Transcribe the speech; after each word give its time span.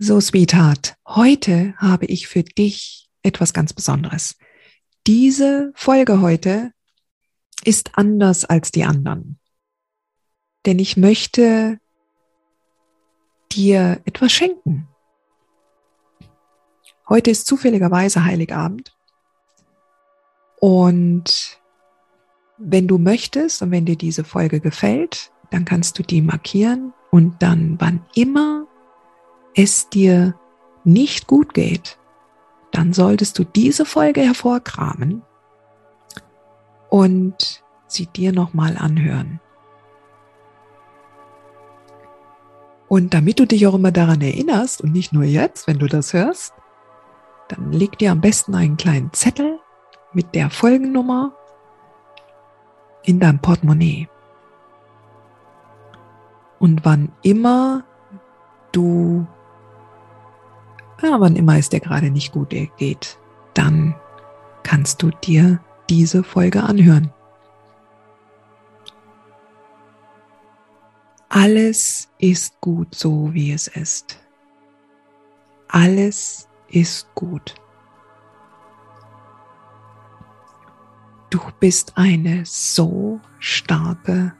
So, 0.00 0.20
Sweetheart, 0.20 0.94
heute 1.08 1.74
habe 1.78 2.06
ich 2.06 2.28
für 2.28 2.44
dich 2.44 3.10
etwas 3.24 3.52
ganz 3.52 3.72
Besonderes. 3.72 4.36
Diese 5.08 5.72
Folge 5.74 6.20
heute 6.20 6.70
ist 7.64 7.98
anders 7.98 8.44
als 8.44 8.70
die 8.70 8.84
anderen. 8.84 9.40
Denn 10.66 10.78
ich 10.78 10.96
möchte 10.96 11.80
dir 13.50 14.00
etwas 14.04 14.30
schenken. 14.30 14.86
Heute 17.08 17.32
ist 17.32 17.48
zufälligerweise 17.48 18.24
Heiligabend. 18.24 18.96
Und 20.60 21.58
wenn 22.56 22.86
du 22.86 22.98
möchtest 22.98 23.62
und 23.62 23.72
wenn 23.72 23.84
dir 23.84 23.96
diese 23.96 24.22
Folge 24.22 24.60
gefällt, 24.60 25.32
dann 25.50 25.64
kannst 25.64 25.98
du 25.98 26.04
die 26.04 26.22
markieren 26.22 26.92
und 27.10 27.42
dann, 27.42 27.80
wann 27.80 28.06
immer 28.14 28.67
es 29.58 29.88
dir 29.88 30.34
nicht 30.84 31.26
gut 31.26 31.52
geht, 31.52 31.98
dann 32.70 32.92
solltest 32.92 33.38
du 33.38 33.44
diese 33.44 33.84
Folge 33.84 34.20
hervorkramen 34.20 35.22
und 36.88 37.64
sie 37.88 38.06
dir 38.06 38.32
nochmal 38.32 38.76
anhören. 38.78 39.40
Und 42.86 43.12
damit 43.14 43.40
du 43.40 43.46
dich 43.46 43.66
auch 43.66 43.74
immer 43.74 43.90
daran 43.90 44.20
erinnerst 44.20 44.80
und 44.80 44.92
nicht 44.92 45.12
nur 45.12 45.24
jetzt, 45.24 45.66
wenn 45.66 45.80
du 45.80 45.88
das 45.88 46.12
hörst, 46.12 46.54
dann 47.48 47.72
leg 47.72 47.98
dir 47.98 48.12
am 48.12 48.20
besten 48.20 48.54
einen 48.54 48.76
kleinen 48.76 49.12
Zettel 49.12 49.58
mit 50.12 50.36
der 50.36 50.50
Folgennummer 50.50 51.32
in 53.02 53.18
dein 53.18 53.40
Portemonnaie. 53.40 54.08
Und 56.60 56.84
wann 56.84 57.10
immer 57.22 57.84
du 58.72 59.26
ja, 61.02 61.20
wann 61.20 61.36
immer 61.36 61.56
es 61.58 61.68
dir 61.68 61.80
gerade 61.80 62.10
nicht 62.10 62.32
gut 62.32 62.50
geht, 62.50 63.18
dann 63.54 63.94
kannst 64.62 65.02
du 65.02 65.10
dir 65.10 65.60
diese 65.88 66.22
Folge 66.22 66.62
anhören. 66.62 67.12
Alles 71.28 72.08
ist 72.18 72.60
gut 72.60 72.94
so, 72.94 73.32
wie 73.32 73.52
es 73.52 73.68
ist. 73.68 74.18
Alles 75.68 76.48
ist 76.68 77.06
gut. 77.14 77.54
Du 81.30 81.38
bist 81.60 81.92
eine 81.96 82.44
so 82.46 83.20
starke 83.38 84.32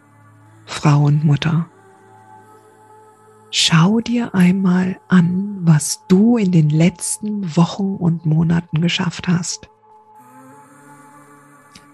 Frau 0.64 1.04
und 1.04 1.24
Mutter. 1.24 1.68
Schau 3.50 4.00
dir 4.00 4.34
einmal 4.34 5.00
an, 5.08 5.58
was 5.62 6.04
du 6.06 6.36
in 6.36 6.52
den 6.52 6.68
letzten 6.68 7.56
Wochen 7.56 7.96
und 7.96 8.26
Monaten 8.26 8.82
geschafft 8.82 9.26
hast. 9.26 9.70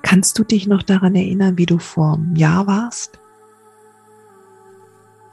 Kannst 0.02 0.38
du 0.38 0.44
dich 0.44 0.66
noch 0.66 0.82
daran 0.82 1.14
erinnern, 1.14 1.56
wie 1.56 1.66
du 1.66 1.78
vor 1.78 2.14
einem 2.14 2.34
Jahr 2.34 2.66
warst? 2.66 3.20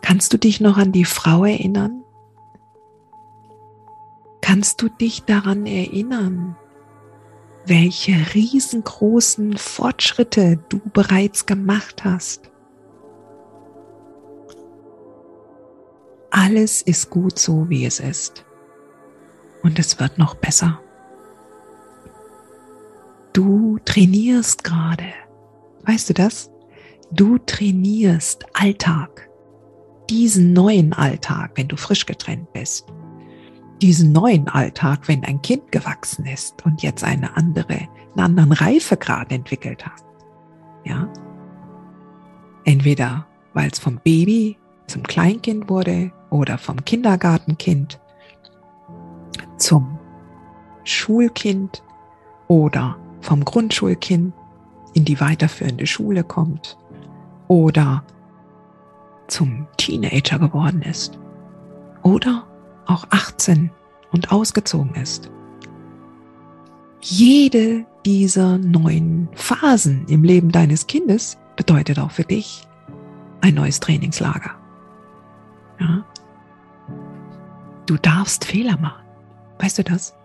Kannst 0.01 0.31
du 0.33 0.37
dich 0.37 0.61
noch 0.61 0.77
an 0.77 0.91
die 0.91 1.05
Frau 1.05 1.43
erinnern? 1.43 2.03
Kannst 4.41 4.81
du 4.81 4.89
dich 4.89 5.23
daran 5.23 5.65
erinnern, 5.65 6.55
welche 7.65 8.13
riesengroßen 8.33 9.57
Fortschritte 9.57 10.57
du 10.69 10.79
bereits 10.93 11.45
gemacht 11.45 12.03
hast? 12.03 12.50
Alles 16.43 16.81
ist 16.81 17.11
gut 17.11 17.37
so, 17.37 17.69
wie 17.69 17.85
es 17.85 17.99
ist. 17.99 18.43
Und 19.61 19.77
es 19.77 19.99
wird 19.99 20.17
noch 20.17 20.33
besser. 20.33 20.79
Du 23.31 23.77
trainierst 23.85 24.63
gerade. 24.63 25.05
Weißt 25.85 26.09
du 26.09 26.15
das? 26.15 26.49
Du 27.11 27.37
trainierst 27.37 28.43
Alltag. 28.53 29.29
Diesen 30.09 30.51
neuen 30.53 30.93
Alltag, 30.93 31.51
wenn 31.57 31.67
du 31.67 31.77
frisch 31.77 32.07
getrennt 32.07 32.51
bist. 32.53 32.87
Diesen 33.79 34.11
neuen 34.11 34.47
Alltag, 34.47 35.07
wenn 35.07 35.23
ein 35.23 35.43
Kind 35.43 35.71
gewachsen 35.71 36.25
ist 36.25 36.65
und 36.65 36.81
jetzt 36.81 37.03
eine 37.03 37.37
andere, 37.37 37.87
einen 38.15 38.19
anderen 38.19 38.53
Reifegrad 38.53 39.31
entwickelt 39.31 39.85
hat. 39.85 40.03
Ja? 40.85 41.07
Entweder 42.65 43.27
weil 43.53 43.69
es 43.71 43.77
vom 43.77 43.99
Baby 44.03 44.57
zum 44.87 45.03
Kleinkind 45.03 45.69
wurde 45.69 46.11
oder 46.31 46.57
vom 46.57 46.83
Kindergartenkind 46.83 47.99
zum 49.57 49.99
Schulkind 50.83 51.83
oder 52.47 52.97
vom 53.19 53.45
Grundschulkind 53.45 54.33
in 54.93 55.05
die 55.05 55.21
weiterführende 55.21 55.85
Schule 55.85 56.23
kommt 56.23 56.77
oder 57.47 58.03
zum 59.27 59.67
Teenager 59.77 60.39
geworden 60.39 60.81
ist 60.81 61.19
oder 62.01 62.47
auch 62.87 63.05
18 63.11 63.69
und 64.11 64.31
ausgezogen 64.31 64.95
ist. 64.95 65.29
Jede 67.01 67.85
dieser 68.05 68.57
neuen 68.57 69.29
Phasen 69.33 70.05
im 70.07 70.23
Leben 70.23 70.51
deines 70.51 70.87
Kindes 70.87 71.37
bedeutet 71.55 71.99
auch 71.99 72.11
für 72.11 72.23
dich 72.23 72.67
ein 73.41 73.55
neues 73.55 73.79
Trainingslager. 73.79 74.51
Ja? 75.79 76.05
Du 77.85 77.97
darfst 77.97 78.45
Fehler 78.45 78.77
machen. 78.77 79.03
Weißt 79.59 79.77
du 79.77 79.83
das? 79.83 80.15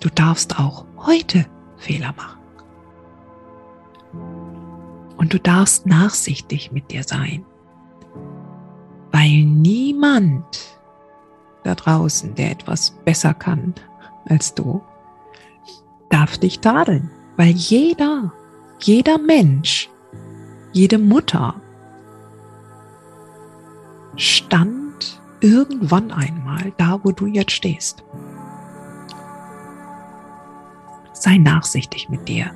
Du 0.00 0.08
darfst 0.10 0.58
auch 0.58 0.84
heute 0.98 1.46
Fehler 1.76 2.14
machen. 2.16 2.38
Und 5.16 5.32
du 5.32 5.40
darfst 5.40 5.86
nachsichtig 5.86 6.72
mit 6.72 6.90
dir 6.90 7.02
sein. 7.02 7.44
Weil 9.12 9.44
niemand 9.44 10.44
da 11.64 11.74
draußen, 11.74 12.34
der 12.34 12.52
etwas 12.52 12.90
besser 13.04 13.34
kann 13.34 13.74
als 14.28 14.54
du, 14.54 14.82
darf 16.10 16.38
dich 16.38 16.60
tadeln. 16.60 17.10
Weil 17.36 17.50
jeder, 17.50 18.32
jeder 18.80 19.18
Mensch, 19.18 19.90
jede 20.72 20.98
Mutter 20.98 21.54
stand 24.16 24.75
irgendwann 25.46 26.10
einmal 26.10 26.72
da, 26.76 26.98
wo 27.04 27.12
du 27.12 27.26
jetzt 27.26 27.52
stehst. 27.52 28.02
Sei 31.12 31.38
nachsichtig 31.38 32.08
mit 32.08 32.28
dir. 32.28 32.50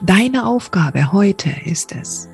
Deine 0.00 0.46
Aufgabe 0.46 1.12
heute 1.12 1.50
ist 1.64 1.92
es, 1.92 2.28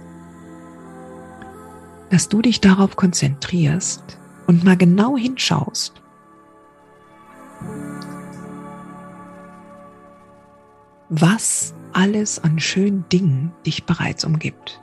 dass 2.10 2.28
du 2.28 2.40
dich 2.40 2.60
darauf 2.60 2.94
konzentrierst 2.94 4.18
und 4.46 4.62
mal 4.62 4.76
genau 4.76 5.16
hinschaust. 5.16 6.00
Was 11.08 11.74
alles 11.92 12.42
an 12.44 12.60
schönen 12.60 13.08
Dingen 13.08 13.52
dich 13.66 13.84
bereits 13.86 14.24
umgibt. 14.24 14.80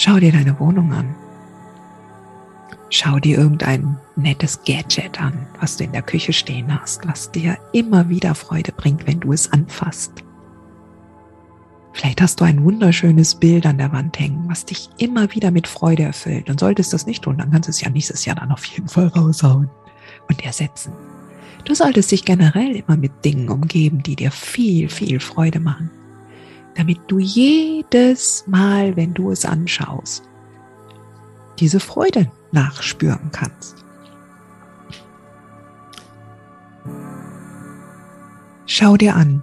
Schau 0.00 0.20
dir 0.20 0.30
deine 0.30 0.56
Wohnung 0.60 0.92
an. 0.92 1.12
Schau 2.88 3.18
dir 3.18 3.36
irgendein 3.36 3.96
nettes 4.14 4.62
Gadget 4.64 5.20
an, 5.20 5.48
was 5.58 5.76
du 5.76 5.82
in 5.82 5.90
der 5.90 6.02
Küche 6.02 6.32
stehen 6.32 6.72
hast, 6.72 7.08
was 7.08 7.32
dir 7.32 7.58
immer 7.72 8.08
wieder 8.08 8.36
Freude 8.36 8.70
bringt, 8.70 9.08
wenn 9.08 9.18
du 9.18 9.32
es 9.32 9.52
anfasst. 9.52 10.12
Vielleicht 11.94 12.20
hast 12.20 12.40
du 12.40 12.44
ein 12.44 12.62
wunderschönes 12.62 13.34
Bild 13.34 13.66
an 13.66 13.78
der 13.78 13.90
Wand 13.90 14.20
hängen, 14.20 14.44
was 14.46 14.64
dich 14.64 14.88
immer 14.98 15.34
wieder 15.34 15.50
mit 15.50 15.66
Freude 15.66 16.04
erfüllt. 16.04 16.48
Und 16.48 16.60
solltest 16.60 16.92
das 16.92 17.06
nicht 17.06 17.24
tun, 17.24 17.38
dann 17.38 17.50
kannst 17.50 17.66
du 17.66 17.70
es 17.70 17.80
ja 17.80 17.90
nächstes 17.90 18.24
Jahr 18.24 18.36
dann 18.36 18.52
auf 18.52 18.64
jeden 18.66 18.86
Fall 18.86 19.08
raushauen 19.08 19.68
und 20.28 20.44
ersetzen. 20.44 20.92
Du 21.64 21.74
solltest 21.74 22.12
dich 22.12 22.24
generell 22.24 22.76
immer 22.76 22.96
mit 22.96 23.24
Dingen 23.24 23.48
umgeben, 23.48 24.04
die 24.04 24.14
dir 24.14 24.30
viel, 24.30 24.90
viel 24.90 25.18
Freude 25.18 25.58
machen, 25.58 25.90
damit 26.78 27.00
du 27.08 27.18
jedes 27.18 28.44
Mal, 28.46 28.94
wenn 28.94 29.12
du 29.12 29.32
es 29.32 29.44
anschaust, 29.44 30.22
diese 31.58 31.80
Freude 31.80 32.30
nachspüren 32.52 33.32
kannst. 33.32 33.84
Schau 38.66 38.96
dir 38.96 39.16
an, 39.16 39.42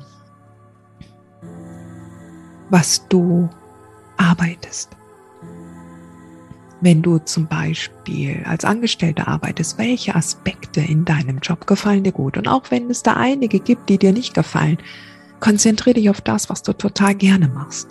was 2.70 3.06
du 3.10 3.50
arbeitest. 4.16 4.96
Wenn 6.80 7.02
du 7.02 7.18
zum 7.18 7.48
Beispiel 7.48 8.46
als 8.46 8.64
Angestellter 8.64 9.28
arbeitest, 9.28 9.78
welche 9.78 10.16
Aspekte 10.16 10.80
in 10.80 11.04
deinem 11.04 11.40
Job 11.40 11.68
gefallen 11.68 12.06
dir 12.06 12.14
gut? 12.14 12.38
Und 12.38 12.48
auch 12.48 12.72
wenn 12.72 12.90
es 12.90 13.04
da 13.04 13.14
einige 13.14 13.60
gibt, 13.60 13.90
die 13.90 13.98
dir 13.98 14.14
nicht 14.14 14.34
gefallen, 14.34 14.78
konzentriere 15.46 15.94
dich 15.94 16.10
auf 16.10 16.22
das, 16.22 16.50
was 16.50 16.64
du 16.64 16.74
total 16.74 17.14
gerne 17.14 17.48
machst. 17.48 17.90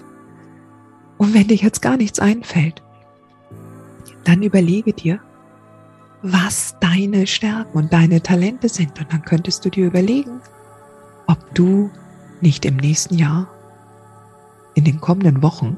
Und 1.18 1.34
wenn 1.34 1.46
dir 1.46 1.54
jetzt 1.54 1.82
gar 1.82 1.96
nichts 1.96 2.18
einfällt, 2.18 2.82
dann 4.24 4.42
überlege 4.42 4.92
dir, 4.92 5.20
was 6.20 6.74
deine 6.80 7.28
Stärken 7.28 7.78
und 7.78 7.92
deine 7.92 8.20
Talente 8.20 8.68
sind. 8.68 8.98
Und 8.98 9.12
dann 9.12 9.22
könntest 9.22 9.64
du 9.64 9.70
dir 9.70 9.86
überlegen, 9.86 10.40
ob 11.28 11.54
du 11.54 11.92
nicht 12.40 12.64
im 12.64 12.76
nächsten 12.76 13.18
Jahr, 13.18 13.46
in 14.74 14.82
den 14.82 15.00
kommenden 15.00 15.40
Wochen, 15.40 15.76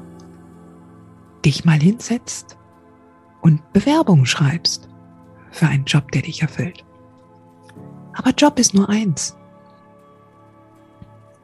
dich 1.45 1.63
mal 1.63 1.79
hinsetzt 1.79 2.57
und 3.41 3.61
Bewerbungen 3.71 4.25
schreibst 4.25 4.89
für 5.51 5.67
einen 5.67 5.85
Job, 5.85 6.11
der 6.11 6.23
dich 6.23 6.41
erfüllt. 6.41 6.83
Aber 8.15 8.31
Job 8.31 8.57
ist 8.57 8.73
nur 8.73 8.89
eins. 8.89 9.36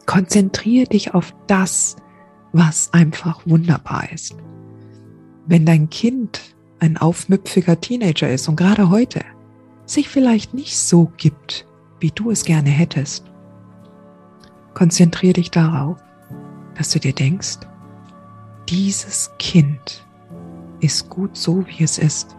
Konzentriere 0.05 0.87
dich 0.87 1.13
auf 1.13 1.33
das, 1.47 1.95
was 2.51 2.93
einfach 2.93 3.41
wunderbar 3.45 4.11
ist. 4.11 4.35
Wenn 5.45 5.65
dein 5.65 5.89
Kind 5.89 6.41
ein 6.79 6.97
aufmüpfiger 6.97 7.79
Teenager 7.79 8.29
ist 8.29 8.47
und 8.47 8.55
gerade 8.55 8.89
heute 8.89 9.21
sich 9.85 10.09
vielleicht 10.09 10.53
nicht 10.53 10.77
so 10.77 11.11
gibt, 11.17 11.65
wie 11.99 12.11
du 12.11 12.31
es 12.31 12.45
gerne 12.45 12.69
hättest, 12.69 13.25
konzentriere 14.73 15.33
dich 15.33 15.51
darauf, 15.51 15.97
dass 16.75 16.91
du 16.91 16.99
dir 16.99 17.13
denkst, 17.13 17.59
dieses 18.69 19.31
Kind 19.39 20.05
ist 20.79 21.09
gut 21.09 21.35
so, 21.37 21.65
wie 21.67 21.83
es 21.83 21.97
ist. 21.97 22.35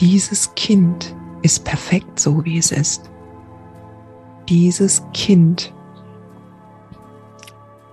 Dieses 0.00 0.54
Kind 0.54 1.14
ist 1.42 1.64
perfekt 1.64 2.18
so, 2.18 2.44
wie 2.44 2.58
es 2.58 2.72
ist. 2.72 3.10
Dieses 4.48 5.02
Kind 5.12 5.72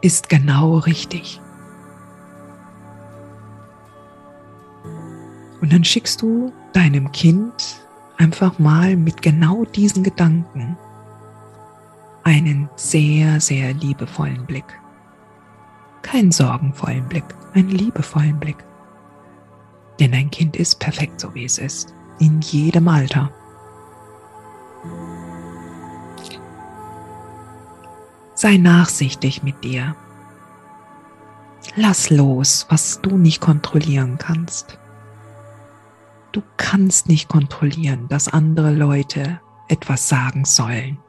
ist 0.01 0.29
genau 0.29 0.77
richtig. 0.77 1.41
Und 5.61 5.73
dann 5.73 5.83
schickst 5.83 6.21
du 6.21 6.53
deinem 6.73 7.11
Kind 7.11 7.81
einfach 8.17 8.59
mal 8.59 8.95
mit 8.95 9.21
genau 9.21 9.65
diesen 9.65 10.03
Gedanken 10.03 10.77
einen 12.23 12.69
sehr, 12.75 13.39
sehr 13.39 13.73
liebevollen 13.73 14.45
Blick. 14.45 14.65
Keinen 16.01 16.31
sorgenvollen 16.31 17.07
Blick, 17.07 17.25
einen 17.53 17.69
liebevollen 17.69 18.39
Blick. 18.39 18.63
Denn 19.99 20.11
dein 20.11 20.29
Kind 20.29 20.55
ist 20.55 20.79
perfekt 20.79 21.19
so, 21.19 21.33
wie 21.33 21.45
es 21.45 21.57
ist, 21.57 21.93
in 22.19 22.41
jedem 22.41 22.87
Alter. 22.87 23.31
Sei 28.37 28.57
nachsichtig 28.57 29.41
mit 29.41 29.63
dir. 29.63 29.95
Lass 31.75 32.11
los, 32.11 32.67
was 32.69 33.01
du 33.01 33.17
nicht 33.17 33.41
kontrollieren 33.41 34.19
kannst. 34.19 34.77
Du 36.33 36.43
kannst 36.55 37.09
nicht 37.09 37.29
kontrollieren, 37.29 38.07
dass 38.09 38.27
andere 38.27 38.71
Leute 38.71 39.41
etwas 39.69 40.07
sagen 40.07 40.45
sollen, 40.45 40.99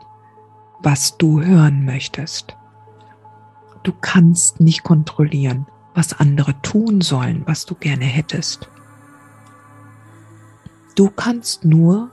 was 0.81 1.19
du 1.19 1.43
hören 1.43 1.85
möchtest. 1.85 2.57
Du 3.83 3.93
kannst 3.93 4.59
nicht 4.61 4.83
kontrollieren, 4.83 5.67
was 5.95 6.19
andere 6.19 6.59
tun 6.63 7.03
sollen, 7.03 7.43
was 7.45 7.67
du 7.67 7.75
gerne 7.75 8.07
hättest. 8.07 8.71
Du 10.95 11.11
kannst 11.11 11.67
nur 11.67 12.11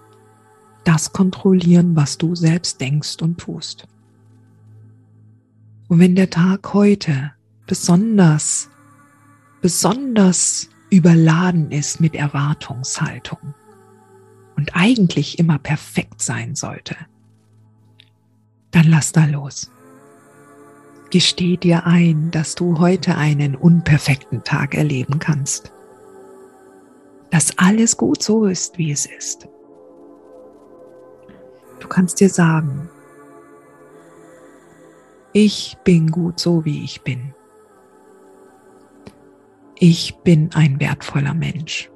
das 0.84 1.14
kontrollieren, 1.14 1.96
was 1.96 2.18
du 2.18 2.36
selbst 2.36 2.82
denkst 2.82 3.22
und 3.22 3.38
tust. 3.38 3.88
Und 5.88 6.00
wenn 6.00 6.16
der 6.16 6.30
Tag 6.30 6.74
heute 6.74 7.32
besonders, 7.68 8.70
besonders 9.62 10.70
überladen 10.90 11.72
ist 11.72 12.00
mit 12.00 12.16
Erwartungshaltung 12.16 13.54
und 14.56 14.76
eigentlich 14.76 15.38
immer 15.40 15.60
perfekt 15.60 16.22
sein 16.22 16.56
sollte, 16.56 16.96
dann 18.72 18.88
lass 18.88 19.12
da 19.12 19.26
los. 19.26 19.72
Gesteh 21.12 21.56
dir 21.56 21.86
ein, 21.86 22.32
dass 22.32 22.56
du 22.56 22.80
heute 22.80 23.16
einen 23.16 23.56
unperfekten 23.56 24.44
Tag 24.44 24.76
erleben 24.76 25.20
kannst. 25.20 25.72
Dass 27.30 27.58
alles 27.58 27.96
gut 27.96 28.24
so 28.24 28.46
ist, 28.46 28.78
wie 28.78 28.92
es 28.92 29.06
ist. 29.06 29.48
Du 31.80 31.88
kannst 31.88 32.20
dir 32.20 32.30
sagen, 32.30 32.90
ich 35.36 35.78
bin 35.84 36.12
gut 36.12 36.40
so, 36.40 36.64
wie 36.64 36.86
ich 36.86 37.02
bin. 37.02 37.36
Ich 39.78 40.16
bin 40.20 40.50
ein 40.54 40.80
wertvoller 40.80 41.34
Mensch. 41.34 41.92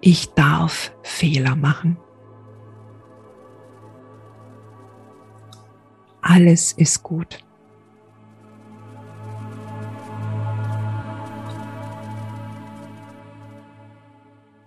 Ich 0.00 0.32
darf 0.32 0.94
Fehler 1.02 1.54
machen. 1.56 1.98
Alles 6.22 6.72
ist 6.72 7.02
gut. 7.02 7.44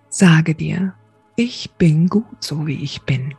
Sage 0.08 0.54
dir, 0.54 0.94
ich 1.34 1.72
bin 1.72 2.08
gut 2.08 2.44
so 2.44 2.64
wie 2.64 2.80
ich 2.84 3.02
bin. 3.02 3.34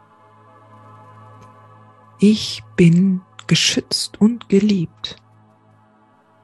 Ich 2.19 2.63
bin 2.75 3.21
geschützt 3.45 4.19
und 4.19 4.50
geliebt. 4.50 5.17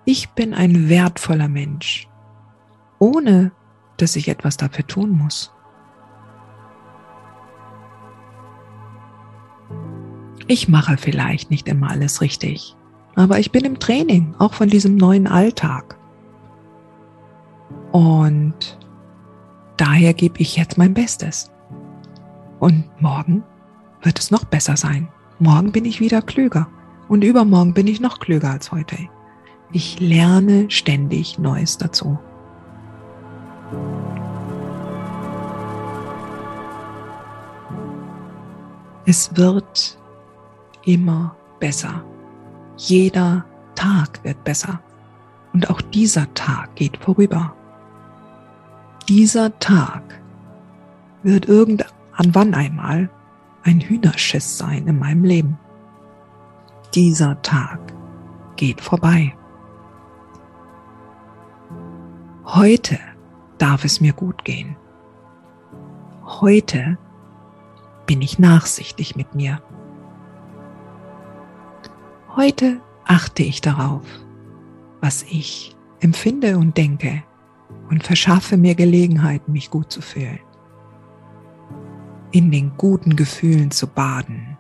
Ich 0.06 0.30
bin 0.32 0.54
ein 0.54 0.88
wertvoller 0.88 1.48
Mensch, 1.48 2.08
ohne 3.00 3.52
dass 3.98 4.16
ich 4.16 4.28
etwas 4.28 4.58
dafür 4.58 4.86
tun 4.86 5.12
muss. 5.12 5.52
Ich 10.48 10.68
mache 10.68 10.98
vielleicht 10.98 11.50
nicht 11.50 11.68
immer 11.68 11.90
alles 11.90 12.22
richtig, 12.22 12.76
aber 13.16 13.40
ich 13.40 13.52
bin 13.52 13.66
im 13.66 13.80
Training, 13.80 14.36
auch 14.38 14.54
von 14.54 14.70
diesem 14.70 14.96
neuen 14.96 15.26
Alltag. 15.26 15.98
Und 17.92 18.78
daher 19.78 20.14
gebe 20.14 20.40
ich 20.40 20.56
jetzt 20.58 20.78
mein 20.78 20.94
Bestes. 20.94 21.50
Und 22.60 22.84
morgen 23.02 23.44
wird 24.02 24.20
es 24.20 24.32
noch 24.32 24.44
besser 24.44 24.78
sein. 24.78 25.08
Morgen 25.44 25.74
bin 25.74 25.84
ich 25.84 26.00
wieder 26.00 26.22
klüger 26.22 26.70
und 27.10 27.22
übermorgen 27.22 27.74
bin 27.74 27.86
ich 27.88 28.00
noch 28.00 28.20
klüger 28.20 28.52
als 28.52 28.72
heute. 28.72 28.96
Ich 29.74 30.00
lerne 30.00 30.72
ständig 30.72 31.38
Neues 31.38 31.78
dazu. 31.78 32.18
Es 39.06 39.36
wird 39.36 40.00
immer 40.86 41.36
besser. 41.60 42.06
Jeder 42.78 43.44
Tag 43.76 44.24
wird 44.24 44.42
besser. 44.46 44.80
Und 45.52 45.70
auch 45.70 45.82
dieser 45.82 46.34
Tag 46.36 46.74
geht 46.78 46.96
vorüber. 46.96 47.54
Dieser 49.10 49.60
Tag 49.60 50.22
wird 51.22 51.50
irgendwann 51.50 51.90
wann 52.32 52.54
einmal 52.54 53.10
ein 53.64 53.80
Hühnerschiss 53.80 54.58
sein 54.58 54.88
in 54.88 55.00
meinem 55.00 55.24
Leben. 55.24 55.58
Dieser 56.94 57.42
Tag 57.42 57.80
geht 58.56 58.82
vorbei. 58.82 59.36
Heute 62.46 63.00
darf 63.58 63.84
es 63.84 64.02
mir 64.02 64.14
gut 64.14 64.44
gehen. 64.46 64.76
Heute 66.26 66.98
bin 68.06 68.22
ich 68.22 68.38
nachsichtig 68.38 69.16
mit 69.16 69.34
mir. 69.34 69.62
Heute 72.36 72.82
achte 73.06 73.44
ich 73.44 73.62
darauf, 73.62 74.04
was 75.02 75.24
ich 75.24 75.76
empfinde 76.00 76.58
und 76.58 76.78
denke 76.78 77.24
und 77.90 78.04
verschaffe 78.04 78.58
mir 78.58 78.76
Gelegenheit, 78.76 79.48
mich 79.48 79.70
gut 79.70 79.92
zu 79.92 80.02
fühlen. 80.02 80.40
In 82.34 82.50
den 82.50 82.74
guten 82.78 83.16
Gefühlen 83.16 83.70
zu 83.70 83.86
baden, 83.86 84.58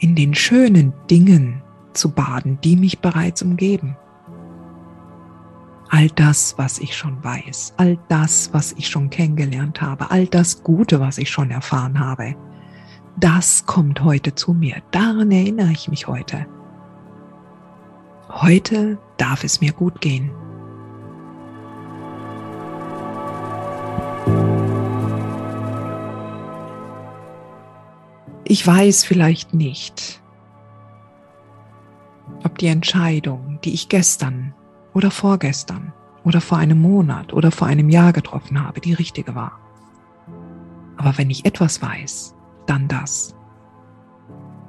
in 0.00 0.16
den 0.16 0.34
schönen 0.34 0.92
Dingen 1.08 1.62
zu 1.92 2.10
baden, 2.10 2.58
die 2.64 2.74
mich 2.74 2.98
bereits 2.98 3.42
umgeben. 3.42 3.96
All 5.88 6.08
das, 6.08 6.58
was 6.58 6.80
ich 6.80 6.96
schon 6.96 7.22
weiß, 7.22 7.74
all 7.76 7.96
das, 8.08 8.52
was 8.52 8.72
ich 8.72 8.88
schon 8.88 9.08
kennengelernt 9.08 9.80
habe, 9.80 10.10
all 10.10 10.26
das 10.26 10.64
Gute, 10.64 10.98
was 10.98 11.18
ich 11.18 11.30
schon 11.30 11.52
erfahren 11.52 12.00
habe, 12.00 12.34
das 13.16 13.66
kommt 13.66 14.02
heute 14.02 14.34
zu 14.34 14.52
mir. 14.52 14.82
Daran 14.90 15.30
erinnere 15.30 15.70
ich 15.70 15.88
mich 15.88 16.08
heute. 16.08 16.44
Heute 18.28 18.98
darf 19.16 19.44
es 19.44 19.60
mir 19.60 19.72
gut 19.72 20.00
gehen. 20.00 20.32
Ich 28.50 28.66
weiß 28.66 29.04
vielleicht 29.04 29.54
nicht, 29.54 30.20
ob 32.42 32.58
die 32.58 32.66
Entscheidung, 32.66 33.60
die 33.62 33.72
ich 33.72 33.88
gestern 33.88 34.54
oder 34.92 35.12
vorgestern 35.12 35.92
oder 36.24 36.40
vor 36.40 36.58
einem 36.58 36.80
Monat 36.82 37.32
oder 37.32 37.52
vor 37.52 37.68
einem 37.68 37.90
Jahr 37.90 38.12
getroffen 38.12 38.60
habe, 38.60 38.80
die 38.80 38.92
richtige 38.92 39.36
war. 39.36 39.60
Aber 40.96 41.16
wenn 41.16 41.30
ich 41.30 41.44
etwas 41.44 41.80
weiß, 41.80 42.34
dann 42.66 42.88
das. 42.88 43.36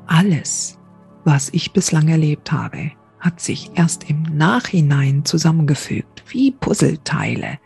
Alles, 0.06 0.78
was 1.24 1.50
ich 1.50 1.74
bislang 1.74 2.08
erlebt 2.08 2.52
habe, 2.52 2.92
hat 3.20 3.40
sich 3.40 3.72
erst 3.74 4.08
im 4.12 4.22
Nachhinein 4.22 5.26
zusammengefügt, 5.26 6.24
wie 6.28 6.52
Puzzleteile, 6.52 7.58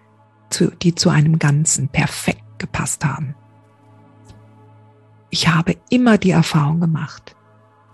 die 0.81 0.95
zu 0.95 1.09
einem 1.09 1.39
Ganzen 1.39 1.89
perfekt 1.89 2.57
gepasst 2.57 3.03
haben. 3.03 3.35
Ich 5.35 5.49
habe 5.49 5.75
immer 5.89 6.17
die 6.17 6.31
Erfahrung 6.31 6.79
gemacht, 6.79 7.35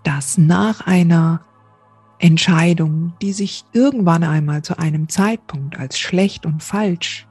dass 0.04 0.38
nach 0.38 0.86
einer 0.86 1.42
Entscheidung, 2.20 3.16
die 3.20 3.34
sich 3.34 3.66
irgendwann 3.74 4.24
einmal 4.24 4.62
zu 4.62 4.78
einem 4.78 5.10
Zeitpunkt 5.10 5.76
als 5.76 5.98
schlecht 5.98 6.46
und 6.46 6.62
falsch 6.62 7.28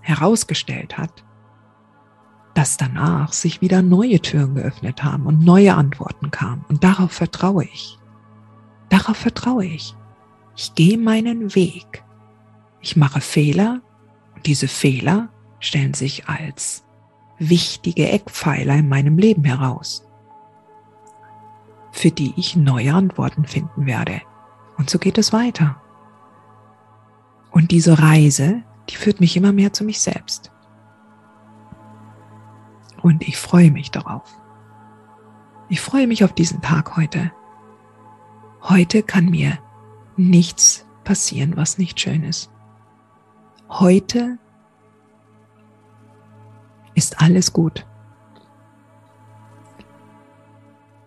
herausgestellt 0.00 0.98
hat, 0.98 1.24
dass 2.54 2.76
danach 2.76 3.32
sich 3.32 3.60
wieder 3.60 3.80
neue 3.80 4.18
Türen 4.18 4.56
geöffnet 4.56 5.04
haben 5.04 5.26
und 5.26 5.44
neue 5.44 5.76
Antworten 5.76 6.32
kamen. 6.32 6.64
Und 6.68 6.82
darauf 6.82 7.12
vertraue 7.12 7.62
ich. 7.62 7.96
Darauf 8.88 9.18
vertraue 9.18 9.66
ich. 9.66 9.94
Ich 10.56 10.74
gehe 10.74 10.98
meinen 10.98 11.54
Weg. 11.54 12.02
Ich 12.80 12.96
mache 12.96 13.20
Fehler 13.20 13.82
und 14.34 14.46
diese 14.46 14.66
Fehler 14.66 15.28
stellen 15.60 15.94
sich 15.94 16.28
als 16.28 16.83
wichtige 17.48 18.08
Eckpfeiler 18.08 18.74
in 18.74 18.88
meinem 18.88 19.18
Leben 19.18 19.44
heraus, 19.44 20.06
für 21.92 22.10
die 22.10 22.34
ich 22.36 22.56
neue 22.56 22.94
Antworten 22.94 23.44
finden 23.44 23.86
werde. 23.86 24.20
Und 24.76 24.90
so 24.90 24.98
geht 24.98 25.18
es 25.18 25.32
weiter. 25.32 25.80
Und 27.50 27.70
diese 27.70 27.98
Reise, 28.00 28.62
die 28.90 28.96
führt 28.96 29.20
mich 29.20 29.36
immer 29.36 29.52
mehr 29.52 29.72
zu 29.72 29.84
mich 29.84 30.00
selbst. 30.00 30.50
Und 33.02 33.26
ich 33.28 33.36
freue 33.36 33.70
mich 33.70 33.90
darauf. 33.90 34.28
Ich 35.68 35.80
freue 35.80 36.06
mich 36.06 36.24
auf 36.24 36.32
diesen 36.32 36.62
Tag 36.62 36.96
heute. 36.96 37.32
Heute 38.62 39.02
kann 39.02 39.26
mir 39.26 39.58
nichts 40.16 40.86
passieren, 41.04 41.56
was 41.56 41.78
nicht 41.78 42.00
schön 42.00 42.24
ist. 42.24 42.50
Heute 43.68 44.38
ist 46.94 47.20
alles 47.20 47.52
gut. 47.52 47.86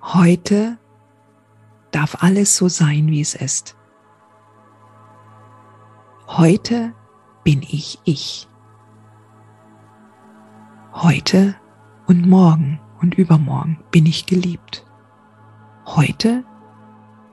Heute 0.02 0.78
darf 1.92 2.24
alles 2.24 2.56
so 2.56 2.68
sein, 2.68 3.08
wie 3.08 3.22
es 3.22 3.36
ist. 3.36 3.76
Heute 6.28 6.94
bin 7.44 7.62
ich 7.62 8.00
ich. 8.04 8.48
Heute 10.94 11.56
und 12.08 12.28
morgen 12.28 12.80
und 13.02 13.16
übermorgen 13.16 13.84
bin 13.92 14.06
ich 14.06 14.26
geliebt. 14.26 14.86
Heute 15.86 16.44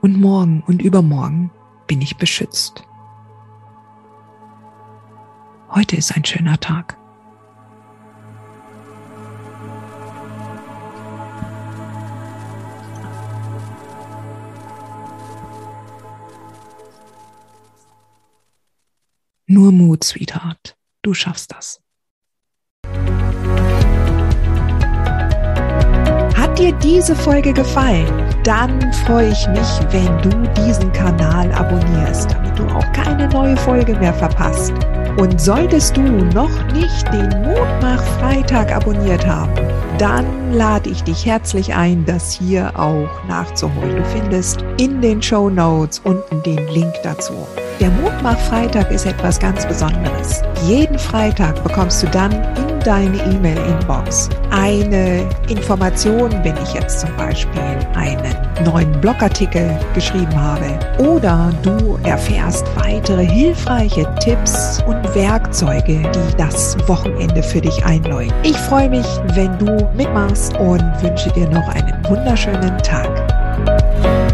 und 0.01 0.19
morgen 0.19 0.63
und 0.67 0.81
übermorgen 0.81 1.51
bin 1.87 2.01
ich 2.01 2.17
beschützt. 2.17 2.83
Heute 5.69 5.97
ist 5.97 6.15
ein 6.15 6.23
schöner 6.23 6.59
Tag. 6.59 6.97
Nur 19.55 19.71
Mut, 19.71 20.03
Sweetheart. 20.03 20.75
Du 21.01 21.13
schaffst 21.13 21.53
das. 21.53 21.79
Hat 26.35 26.59
dir 26.59 26.73
diese 26.83 27.15
Folge 27.15 27.53
gefallen? 27.53 28.05
Dann 28.43 28.91
freue 29.05 29.31
ich 29.31 29.47
mich, 29.47 29.69
wenn 29.91 30.21
du 30.21 30.29
diesen 30.61 30.91
Kanal 30.91 31.53
abonnierst, 31.53 32.31
damit 32.31 32.59
du 32.59 32.65
auch 32.65 32.91
keine 32.91 33.29
neue 33.29 33.55
Folge 33.55 33.95
mehr 33.95 34.13
verpasst. 34.13 34.73
Und 35.15 35.39
solltest 35.39 35.95
du 35.95 36.01
noch 36.01 36.73
nicht 36.73 37.07
den 37.13 37.29
Mutmach 37.41 38.03
Freitag 38.19 38.73
abonniert 38.75 39.25
haben, 39.25 39.53
dann 39.97 40.51
lade 40.51 40.89
ich 40.89 41.01
dich 41.05 41.25
herzlich 41.25 41.73
ein, 41.73 42.03
das 42.03 42.33
hier 42.33 42.77
auch 42.77 43.23
nachzuholen. 43.29 43.95
Du 43.95 44.03
findest 44.03 44.65
in 44.81 44.99
den 44.99 45.21
Show 45.21 45.49
Notes 45.49 45.99
unten 45.99 46.43
den 46.43 46.67
Link 46.67 46.93
dazu. 47.03 47.47
Der 47.79 47.89
Mutmach 47.91 48.37
Freitag 48.37 48.89
ist 48.89 49.05
etwas 49.05 49.37
ganz 49.37 49.65
Besonderes. 49.65 50.41
Jeden 50.65 50.97
Freitag 50.97 51.61
bekommst 51.61 52.01
du 52.03 52.07
dann 52.07 52.31
in 52.31 52.79
deine 52.85 53.17
E-Mail-Inbox 53.17 54.29
eine 54.49 55.27
Information, 55.49 56.31
wenn 56.43 56.55
ich 56.63 56.73
jetzt 56.73 57.01
zum 57.01 57.13
Beispiel 57.17 57.61
einen 57.95 58.35
neuen 58.63 58.91
Blogartikel 59.01 59.77
geschrieben 59.93 60.33
habe. 60.39 60.65
Oder 60.99 61.51
du 61.63 61.99
erfährst 62.03 62.65
weitere 62.75 63.25
hilfreiche 63.25 64.07
Tipps 64.21 64.81
und 64.87 65.03
Werkzeuge, 65.13 65.99
die 65.99 66.37
das 66.37 66.77
Wochenende 66.87 67.43
für 67.43 67.59
dich 67.59 67.83
einläuten. 67.83 68.33
Ich 68.43 68.57
freue 68.57 68.89
mich, 68.89 69.05
wenn 69.33 69.57
du 69.59 69.85
mitmachst 69.97 70.55
und 70.57 70.81
wünsche 71.01 71.29
dir 71.31 71.49
noch 71.49 71.67
einen 71.67 72.05
wunderschönen 72.07 72.77
Tag. 72.77 74.24